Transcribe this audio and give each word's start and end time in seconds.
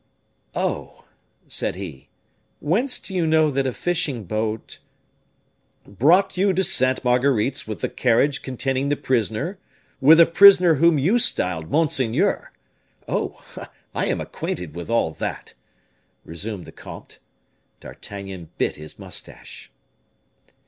"Oh!" 0.55 1.05
said 1.47 1.75
he; 1.75 2.09
"whence 2.59 2.97
do 2.97 3.13
you 3.13 3.27
know 3.27 3.51
that 3.51 3.67
a 3.67 3.71
fishing 3.71 4.23
boat?" 4.23 4.79
"Brought 5.87 6.37
you 6.37 6.53
to 6.53 6.63
Sainte 6.63 7.03
Marguerite's 7.03 7.67
with 7.67 7.81
the 7.81 7.87
carriage 7.87 8.41
containing 8.41 8.89
the 8.89 8.95
prisoner 8.95 9.59
with 9.99 10.19
a 10.19 10.25
prisoner 10.25 10.73
whom 10.81 10.97
you 10.97 11.19
styled 11.19 11.69
monseigneur. 11.69 12.51
Oh! 13.07 13.43
I 13.93 14.07
am 14.07 14.19
acquainted 14.19 14.75
with 14.75 14.89
all 14.89 15.11
that," 15.11 15.53
resumed 16.25 16.65
the 16.65 16.71
comte. 16.71 17.19
D'Artagnan 17.79 18.49
bit 18.57 18.77
his 18.77 18.97
mustache. 18.97 19.69